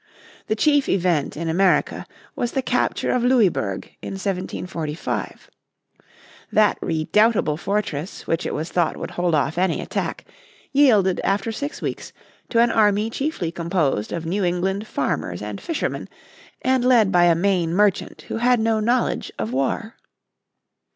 The 0.47 0.55
chief 0.55 0.89
event 0.89 1.37
in 1.37 1.47
America 1.47 2.07
was 2.35 2.53
the 2.53 2.63
capture 2.63 3.11
of 3.11 3.23
Louisburg 3.23 3.85
in 4.01 4.13
1745. 4.13 5.51
That 6.51 6.79
redoubtable 6.81 7.55
fortress 7.55 8.25
which 8.25 8.47
it 8.47 8.55
was 8.55 8.71
thought 8.71 8.97
would 8.97 9.11
hold 9.11 9.35
off 9.35 9.59
any 9.59 9.79
attack, 9.79 10.25
yielded 10.71 11.21
after 11.23 11.51
six 11.51 11.83
weeks 11.83 12.13
to 12.49 12.59
an 12.59 12.71
army 12.71 13.11
chiefly 13.11 13.51
composed 13.51 14.11
of 14.11 14.25
New 14.25 14.43
England 14.43 14.87
farmers 14.87 15.39
and 15.43 15.61
fishermen, 15.61 16.09
and 16.63 16.83
led 16.83 17.11
by 17.11 17.31
Maine 17.35 17.75
merchant 17.75 18.23
who 18.23 18.37
had 18.37 18.59
no 18.59 18.79
knowledge 18.79 19.31
of 19.37 19.53
war. 19.53 19.97